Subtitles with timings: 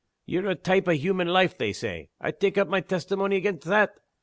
[0.25, 2.09] Ye're a type o' human life, they say.
[2.19, 3.89] I tak' up my testimony against _that.